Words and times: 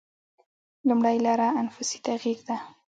لومړۍ 0.87 1.17
لاره 1.25 1.47
انفسي 1.61 1.97
تغییر 2.07 2.39
ده. 2.47 2.55